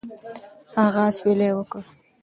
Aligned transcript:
هغه 0.81 1.01
اسویلی 1.09 1.49
وکړ. 1.57 1.79